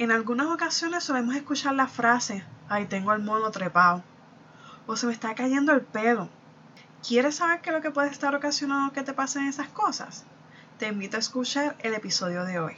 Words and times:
En 0.00 0.10
algunas 0.10 0.46
ocasiones 0.46 1.04
solemos 1.04 1.34
escuchar 1.36 1.74
la 1.74 1.86
frase, 1.86 2.42
ay, 2.70 2.86
tengo 2.86 3.12
el 3.12 3.22
mono 3.22 3.50
trepado, 3.50 4.02
o 4.86 4.96
se 4.96 5.06
me 5.06 5.12
está 5.12 5.34
cayendo 5.34 5.72
el 5.72 5.82
pelo. 5.82 6.30
¿Quieres 7.06 7.34
saber 7.34 7.60
qué 7.60 7.68
es 7.68 7.76
lo 7.76 7.82
que 7.82 7.90
puede 7.90 8.08
estar 8.08 8.34
ocasionando 8.34 8.94
que 8.94 9.02
te 9.02 9.12
pasen 9.12 9.46
esas 9.46 9.68
cosas? 9.68 10.24
Te 10.78 10.88
invito 10.88 11.18
a 11.18 11.20
escuchar 11.20 11.76
el 11.80 11.92
episodio 11.92 12.46
de 12.46 12.60
hoy. 12.60 12.76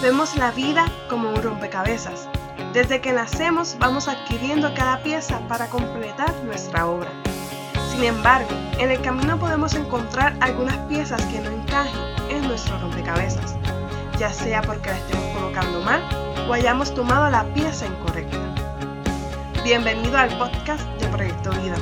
Vemos 0.00 0.34
la 0.36 0.50
vida 0.52 0.86
como 1.10 1.28
un 1.28 1.42
rompecabezas. 1.42 2.26
Desde 2.72 3.02
que 3.02 3.12
nacemos 3.12 3.76
vamos 3.78 4.08
adquiriendo 4.08 4.72
cada 4.72 5.02
pieza 5.02 5.46
para 5.46 5.68
completar 5.68 6.34
nuestra 6.44 6.86
obra. 6.86 7.10
Sin 7.90 8.04
embargo, 8.04 8.48
en 8.78 8.90
el 8.90 9.02
camino 9.02 9.38
podemos 9.38 9.74
encontrar 9.74 10.38
algunas 10.40 10.78
piezas 10.88 11.22
que 11.26 11.40
no 11.40 11.50
encajen 11.50 12.17
en 12.28 12.46
nuestro 12.46 12.78
rompecabezas, 12.78 13.56
ya 14.18 14.32
sea 14.32 14.62
porque 14.62 14.90
la 14.90 14.96
estemos 14.96 15.36
colocando 15.36 15.80
mal 15.80 16.02
o 16.48 16.52
hayamos 16.52 16.94
tomado 16.94 17.30
la 17.30 17.44
pieza 17.54 17.86
incorrecta. 17.86 18.38
Bienvenido 19.64 20.16
al 20.16 20.36
podcast 20.38 20.82
de 21.00 21.06
Proyecto 21.08 21.50
Vida, 21.50 21.76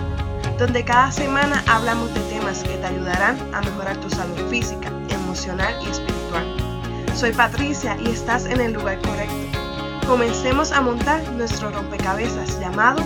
donde 0.58 0.84
cada 0.84 1.10
semana 1.10 1.62
hablamos 1.66 2.12
de 2.14 2.20
temas 2.22 2.62
que 2.62 2.76
te 2.76 2.86
ayudarán 2.86 3.38
a 3.54 3.60
mejorar 3.60 3.96
tu 3.98 4.10
salud 4.10 4.38
física, 4.48 4.90
emocional 5.10 5.74
y 5.84 5.90
espiritual. 5.90 6.46
Soy 7.14 7.32
Patricia 7.32 7.96
y 8.00 8.10
estás 8.10 8.46
en 8.46 8.60
el 8.60 8.72
lugar 8.72 9.00
correcto. 9.00 9.58
Comencemos 10.06 10.72
a 10.72 10.80
montar 10.80 11.22
nuestro 11.32 11.70
rompecabezas 11.70 12.60
llamado 12.60 13.02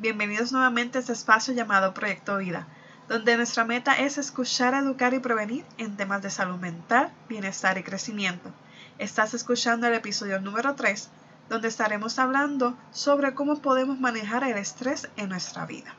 bienvenidos 0.00 0.52
nuevamente 0.52 0.96
a 0.96 1.00
este 1.00 1.12
espacio 1.12 1.54
llamado 1.54 1.92
Proyecto 1.92 2.36
Vida, 2.36 2.68
donde 3.08 3.36
nuestra 3.36 3.64
meta 3.64 3.94
es 3.94 4.16
escuchar, 4.16 4.74
educar 4.74 5.12
y 5.12 5.18
prevenir 5.18 5.64
en 5.76 5.96
temas 5.96 6.22
de 6.22 6.30
salud 6.30 6.56
mental, 6.56 7.10
bienestar 7.28 7.78
y 7.78 7.82
crecimiento. 7.82 8.52
Estás 8.98 9.34
escuchando 9.34 9.88
el 9.88 9.94
episodio 9.94 10.40
número 10.40 10.76
3, 10.76 11.08
donde 11.48 11.66
estaremos 11.66 12.20
hablando 12.20 12.78
sobre 12.92 13.34
cómo 13.34 13.60
podemos 13.60 13.98
manejar 13.98 14.44
el 14.44 14.56
estrés 14.56 15.08
en 15.16 15.30
nuestra 15.30 15.66
vida. 15.66 15.92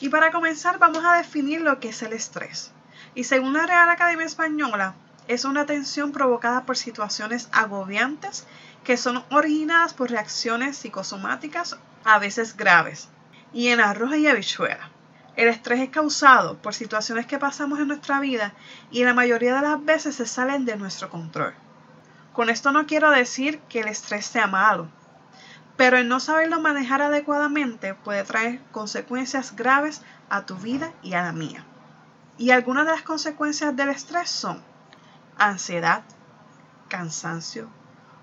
Y 0.00 0.08
para 0.08 0.32
comenzar 0.32 0.80
vamos 0.80 1.04
a 1.04 1.14
definir 1.14 1.60
lo 1.60 1.78
que 1.78 1.90
es 1.90 2.02
el 2.02 2.14
estrés. 2.14 2.72
Y 3.14 3.22
según 3.22 3.52
la 3.52 3.66
Real 3.66 3.88
Academia 3.88 4.26
Española, 4.26 4.94
es 5.28 5.44
una 5.44 5.64
tensión 5.64 6.10
provocada 6.10 6.64
por 6.64 6.76
situaciones 6.76 7.48
agobiantes 7.52 8.48
que 8.82 8.96
son 8.96 9.22
originadas 9.30 9.94
por 9.94 10.10
reacciones 10.10 10.76
psicosomáticas 10.76 11.78
a 12.04 12.18
veces 12.18 12.56
graves, 12.56 13.08
y 13.52 13.68
en 13.68 13.80
arroz 13.80 14.16
y 14.16 14.26
habichuela. 14.26 14.90
El 15.34 15.48
estrés 15.48 15.80
es 15.80 15.88
causado 15.90 16.60
por 16.60 16.74
situaciones 16.74 17.26
que 17.26 17.38
pasamos 17.38 17.78
en 17.80 17.88
nuestra 17.88 18.20
vida 18.20 18.52
y 18.90 19.04
la 19.04 19.14
mayoría 19.14 19.54
de 19.54 19.62
las 19.62 19.84
veces 19.84 20.16
se 20.16 20.26
salen 20.26 20.64
de 20.64 20.76
nuestro 20.76 21.08
control. 21.08 21.54
Con 22.32 22.50
esto 22.50 22.70
no 22.70 22.86
quiero 22.86 23.10
decir 23.10 23.58
que 23.68 23.80
el 23.80 23.88
estrés 23.88 24.26
sea 24.26 24.46
malo, 24.46 24.88
pero 25.76 25.96
el 25.96 26.08
no 26.08 26.20
saberlo 26.20 26.60
manejar 26.60 27.02
adecuadamente 27.02 27.94
puede 27.94 28.24
traer 28.24 28.60
consecuencias 28.72 29.56
graves 29.56 30.02
a 30.28 30.44
tu 30.44 30.56
vida 30.56 30.92
y 31.02 31.14
a 31.14 31.22
la 31.22 31.32
mía. 31.32 31.64
Y 32.36 32.50
algunas 32.50 32.86
de 32.86 32.92
las 32.92 33.02
consecuencias 33.02 33.74
del 33.74 33.88
estrés 33.88 34.30
son 34.30 34.62
ansiedad, 35.38 36.02
cansancio, 36.88 37.68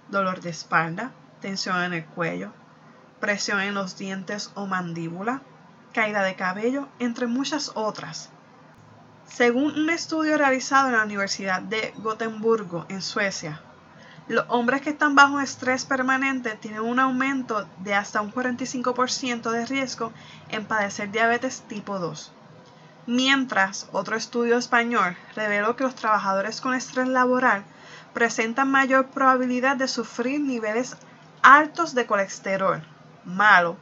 dolor 0.10 0.42
de 0.42 0.52
espalda, 0.52 1.12
tensión 1.42 1.82
en 1.84 1.94
el 1.94 2.06
cuello, 2.06 2.54
presión 3.20 3.62
en 3.62 3.74
los 3.74 3.98
dientes 3.98 4.52
o 4.56 4.66
mandíbula, 4.66 5.42
caída 5.94 6.24
de 6.24 6.36
cabello, 6.36 6.88
entre 7.00 7.28
muchas 7.28 7.72
otras. 7.76 8.30
Según 9.28 9.78
un 9.78 9.90
estudio 9.90 10.38
realizado 10.38 10.88
en 10.88 10.96
la 10.96 11.04
Universidad 11.04 11.62
de 11.62 11.94
Gotemburgo, 11.98 12.86
en 12.90 13.02
Suecia, 13.02 13.62
los 14.28 14.46
hombres 14.50 14.82
que 14.82 14.92
están 14.92 15.16
bajo 15.16 15.40
estrés 15.40 15.86
permanente 15.86 16.52
tienen 16.52 16.82
un 16.82 17.00
aumento 17.00 17.68
de 17.80 17.96
hasta 17.96 18.22
un 18.22 18.32
45% 18.32 19.50
de 19.50 19.66
riesgo 19.66 20.12
en 20.50 20.66
padecer 20.66 21.12
diabetes 21.12 21.64
tipo 21.68 21.98
2. 21.98 22.32
Mientras, 23.08 23.88
otro 23.92 24.16
estudio 24.16 24.58
español 24.58 25.18
reveló 25.36 25.76
que 25.76 25.84
los 25.84 25.96
trabajadores 25.96 26.62
con 26.62 26.76
estrés 26.76 27.08
laboral 27.08 27.64
presentan 28.14 28.70
mayor 28.70 29.08
probabilidad 29.08 29.78
de 29.78 29.88
sufrir 29.88 30.40
niveles 30.42 30.96
altos 31.42 31.96
de 31.96 32.06
colesterol, 32.06 32.84
malo 33.26 33.78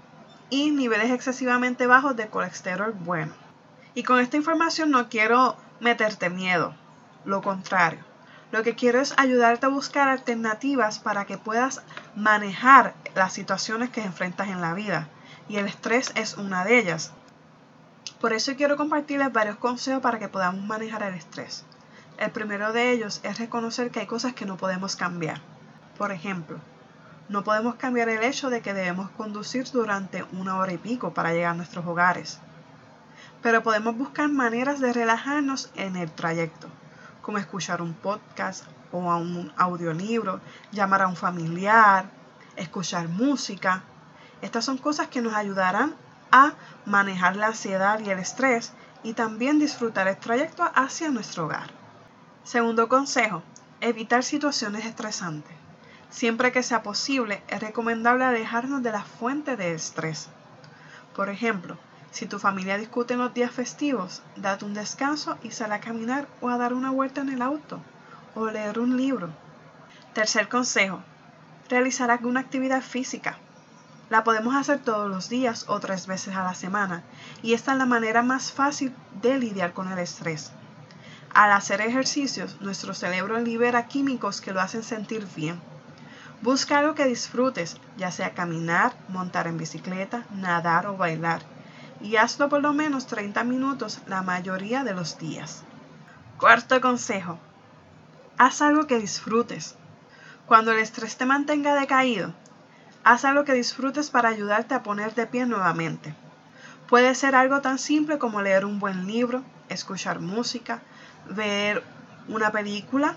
y 0.49 0.71
niveles 0.71 1.11
excesivamente 1.11 1.87
bajos 1.87 2.15
de 2.15 2.27
colesterol 2.27 2.93
bueno. 2.93 3.33
Y 3.93 4.03
con 4.03 4.19
esta 4.19 4.37
información 4.37 4.91
no 4.91 5.09
quiero 5.09 5.57
meterte 5.79 6.29
miedo, 6.29 6.75
lo 7.25 7.41
contrario. 7.41 7.99
Lo 8.51 8.63
que 8.63 8.75
quiero 8.75 9.01
es 9.01 9.13
ayudarte 9.17 9.65
a 9.65 9.69
buscar 9.69 10.07
alternativas 10.07 10.99
para 10.99 11.25
que 11.25 11.37
puedas 11.37 11.81
manejar 12.15 12.93
las 13.13 13.33
situaciones 13.33 13.89
que 13.89 14.01
enfrentas 14.01 14.47
en 14.47 14.61
la 14.61 14.73
vida. 14.73 15.09
Y 15.49 15.57
el 15.57 15.67
estrés 15.67 16.13
es 16.15 16.37
una 16.37 16.63
de 16.63 16.79
ellas. 16.79 17.11
Por 18.21 18.33
eso 18.33 18.55
quiero 18.55 18.77
compartirles 18.77 19.33
varios 19.33 19.57
consejos 19.57 20.01
para 20.01 20.17
que 20.17 20.29
podamos 20.29 20.65
manejar 20.65 21.03
el 21.03 21.13
estrés. 21.13 21.65
El 22.17 22.31
primero 22.31 22.71
de 22.71 22.91
ellos 22.91 23.19
es 23.23 23.37
reconocer 23.37 23.91
que 23.91 23.99
hay 23.99 24.07
cosas 24.07 24.33
que 24.33 24.45
no 24.45 24.57
podemos 24.57 24.95
cambiar. 24.95 25.41
Por 25.97 26.11
ejemplo, 26.11 26.59
no 27.29 27.43
podemos 27.43 27.75
cambiar 27.75 28.09
el 28.09 28.23
hecho 28.23 28.49
de 28.49 28.61
que 28.61 28.73
debemos 28.73 29.09
conducir 29.11 29.69
durante 29.71 30.23
una 30.31 30.57
hora 30.57 30.73
y 30.73 30.77
pico 30.77 31.13
para 31.13 31.33
llegar 31.33 31.51
a 31.51 31.55
nuestros 31.55 31.85
hogares, 31.85 32.39
pero 33.41 33.63
podemos 33.63 33.97
buscar 33.97 34.29
maneras 34.29 34.79
de 34.79 34.93
relajarnos 34.93 35.69
en 35.75 35.95
el 35.95 36.09
trayecto, 36.11 36.67
como 37.21 37.37
escuchar 37.37 37.81
un 37.81 37.93
podcast 37.93 38.63
o 38.91 38.99
un 38.99 39.51
audiolibro, 39.57 40.39
llamar 40.71 41.01
a 41.01 41.07
un 41.07 41.15
familiar, 41.15 42.05
escuchar 42.55 43.09
música. 43.09 43.83
Estas 44.41 44.63
son 44.63 44.77
cosas 44.77 45.07
que 45.07 45.21
nos 45.21 45.33
ayudarán 45.33 45.95
a 46.31 46.53
manejar 46.85 47.35
la 47.35 47.47
ansiedad 47.47 47.99
y 47.99 48.09
el 48.09 48.19
estrés 48.19 48.71
y 49.03 49.13
también 49.13 49.59
disfrutar 49.59 50.07
el 50.07 50.17
trayecto 50.17 50.63
hacia 50.73 51.09
nuestro 51.09 51.45
hogar. 51.45 51.69
Segundo 52.43 52.87
consejo, 52.87 53.43
evitar 53.81 54.23
situaciones 54.23 54.85
estresantes. 54.85 55.66
Siempre 56.09 56.51
que 56.51 56.63
sea 56.63 56.83
posible, 56.83 57.43
es 57.47 57.59
recomendable 57.59 58.23
alejarnos 58.23 58.81
de 58.81 58.91
la 58.91 59.03
fuente 59.03 59.55
de 59.57 59.73
estrés. 59.73 60.29
Por 61.15 61.29
ejemplo, 61.29 61.77
si 62.11 62.25
tu 62.25 62.39
familia 62.39 62.77
discute 62.77 63.13
en 63.13 63.19
los 63.19 63.33
días 63.33 63.51
festivos, 63.51 64.21
date 64.35 64.65
un 64.65 64.73
descanso 64.73 65.37
y 65.43 65.51
sal 65.51 65.71
a 65.71 65.79
caminar 65.79 66.27
o 66.41 66.49
a 66.49 66.57
dar 66.57 66.73
una 66.73 66.91
vuelta 66.91 67.21
en 67.21 67.29
el 67.29 67.41
auto 67.41 67.81
o 68.35 68.47
leer 68.47 68.79
un 68.79 68.97
libro. 68.97 69.29
Tercer 70.13 70.47
consejo, 70.47 71.03
realizar 71.69 72.09
alguna 72.09 72.39
actividad 72.39 72.81
física. 72.81 73.37
La 74.09 74.23
podemos 74.23 74.55
hacer 74.55 74.79
todos 74.79 75.09
los 75.09 75.27
días 75.27 75.65
o 75.67 75.79
tres 75.79 76.07
veces 76.07 76.35
a 76.35 76.43
la 76.43 76.53
semana 76.53 77.03
y 77.43 77.53
esta 77.53 77.73
es 77.73 77.77
la 77.77 77.85
manera 77.85 78.23
más 78.23 78.51
fácil 78.53 78.95
de 79.21 79.37
lidiar 79.37 79.73
con 79.73 79.91
el 79.91 79.99
estrés. 79.99 80.51
Al 81.33 81.51
hacer 81.51 81.81
ejercicios, 81.81 82.61
nuestro 82.61 82.93
cerebro 82.93 83.37
libera 83.39 83.87
químicos 83.87 84.39
que 84.39 84.53
lo 84.53 84.61
hacen 84.61 84.81
sentir 84.81 85.27
bien. 85.35 85.59
Busca 86.47 86.77
algo 86.79 86.95
que 86.95 87.05
disfrutes, 87.05 87.75
ya 87.97 88.09
sea 88.09 88.33
caminar, 88.33 88.95
montar 89.09 89.47
en 89.47 89.57
bicicleta, 89.57 90.23
nadar 90.31 90.87
o 90.87 90.95
bailar, 90.95 91.41
y 91.99 92.15
hazlo 92.15 92.47
por 92.47 92.61
lo 92.61 92.71
menos 92.71 93.05
30 93.05 93.43
minutos 93.43 93.99
la 94.07 94.21
mayoría 94.21 94.85
de 94.85 94.93
los 94.93 95.19
días. 95.19 95.63
Cuarto 96.39 96.79
consejo, 96.79 97.37
haz 98.37 98.61
algo 98.61 98.87
que 98.87 98.97
disfrutes. 98.97 99.75
Cuando 100.45 100.71
el 100.71 100.79
estrés 100.79 101.17
te 101.17 101.25
mantenga 101.25 101.75
decaído, 101.75 102.33
haz 103.03 103.25
algo 103.25 103.43
que 103.43 103.51
disfrutes 103.51 104.09
para 104.09 104.29
ayudarte 104.29 104.73
a 104.73 104.83
poner 104.83 105.13
de 105.15 105.27
pie 105.27 105.45
nuevamente. 105.45 106.15
Puede 106.87 107.13
ser 107.15 107.35
algo 107.35 107.59
tan 107.59 107.77
simple 107.77 108.19
como 108.19 108.41
leer 108.41 108.63
un 108.63 108.79
buen 108.79 109.05
libro, 109.05 109.43
escuchar 109.67 110.21
música, 110.21 110.79
ver 111.29 111.83
una 112.29 112.53
película, 112.53 113.15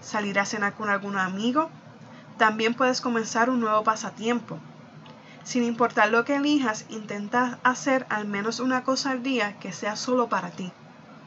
salir 0.00 0.38
a 0.38 0.46
cenar 0.46 0.72
con 0.72 0.88
algún 0.88 1.18
amigo 1.18 1.70
también 2.40 2.72
puedes 2.72 3.02
comenzar 3.02 3.50
un 3.50 3.60
nuevo 3.60 3.84
pasatiempo. 3.84 4.58
Sin 5.44 5.62
importar 5.62 6.08
lo 6.08 6.24
que 6.24 6.36
elijas, 6.36 6.86
intenta 6.88 7.58
hacer 7.62 8.06
al 8.08 8.26
menos 8.26 8.60
una 8.60 8.82
cosa 8.82 9.10
al 9.10 9.22
día 9.22 9.58
que 9.58 9.72
sea 9.72 9.94
solo 9.94 10.30
para 10.30 10.48
ti. 10.48 10.72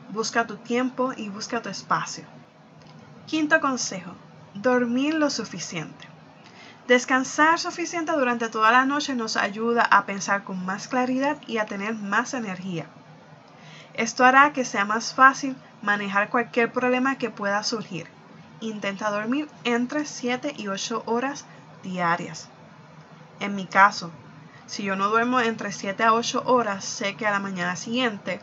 Busca 0.09 0.47
tu 0.47 0.55
tiempo 0.55 1.13
y 1.15 1.29
busca 1.29 1.61
tu 1.61 1.69
espacio. 1.69 2.23
Quinto 3.27 3.61
consejo, 3.61 4.15
dormir 4.55 5.13
lo 5.13 5.29
suficiente. 5.29 6.07
Descansar 6.87 7.59
suficiente 7.59 8.11
durante 8.13 8.49
toda 8.49 8.71
la 8.71 8.85
noche 8.85 9.13
nos 9.13 9.37
ayuda 9.37 9.83
a 9.83 10.07
pensar 10.07 10.43
con 10.43 10.65
más 10.65 10.87
claridad 10.87 11.37
y 11.45 11.59
a 11.59 11.67
tener 11.67 11.93
más 11.93 12.33
energía. 12.33 12.87
Esto 13.93 14.25
hará 14.25 14.51
que 14.51 14.65
sea 14.65 14.83
más 14.83 15.13
fácil 15.13 15.55
manejar 15.83 16.31
cualquier 16.31 16.71
problema 16.71 17.19
que 17.19 17.29
pueda 17.29 17.61
surgir 17.61 18.07
intenta 18.69 19.11
dormir 19.11 19.49
entre 19.63 20.05
7 20.05 20.53
y 20.57 20.67
8 20.67 21.03
horas 21.05 21.45
diarias. 21.83 22.49
En 23.39 23.55
mi 23.55 23.65
caso, 23.65 24.11
Si 24.65 24.83
yo 24.83 24.95
no 24.95 25.09
duermo 25.09 25.39
entre 25.41 25.71
7 25.71 26.03
a 26.03 26.13
8 26.13 26.43
horas, 26.45 26.85
sé 26.85 27.15
que 27.15 27.27
a 27.27 27.31
la 27.31 27.39
mañana 27.39 27.75
siguiente 27.75 28.39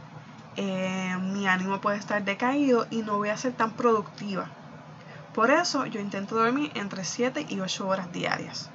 eh, 0.57 1.17
mi 1.21 1.49
ánimo 1.49 1.81
puede 1.81 1.97
estar 1.97 2.23
decaído 2.25 2.87
y 2.91 3.03
no 3.03 3.17
voy 3.17 3.31
a 3.31 3.37
ser 3.37 3.53
tan 3.55 3.73
productiva. 3.73 4.47
Por 5.35 5.51
eso 5.51 5.87
yo 5.87 6.01
intento 6.01 6.35
dormir 6.35 6.71
entre 6.75 7.05
7 7.05 7.47
y 7.49 7.61
8 7.61 7.89
horas 7.89 8.13
diarias. 8.13 8.69